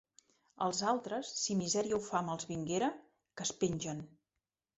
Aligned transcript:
Els 0.67 0.79
altres, 0.91 1.29
si 1.41 1.57
misèria 1.59 1.99
o 1.99 1.99
fam 2.07 2.33
els 2.37 2.49
vinguera, 2.53 2.89
que 3.37 3.47
es 3.51 3.53
pengen! 3.63 4.03